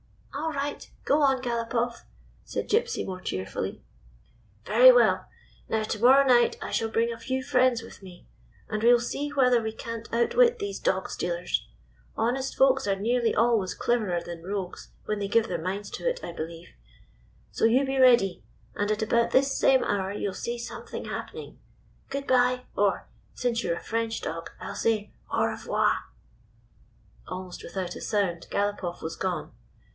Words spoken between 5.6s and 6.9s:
Now, to morrow night I shall